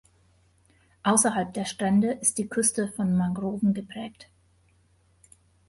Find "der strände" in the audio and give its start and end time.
1.53-2.11